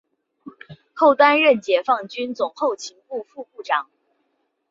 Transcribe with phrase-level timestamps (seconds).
[0.95, 3.87] 后担任解放军总后勤部副部长。